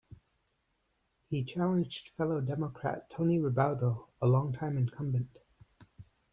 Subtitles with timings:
[1.29, 5.37] He challenged fellow Democrat Tony Ribaudo, a longtime incumbent.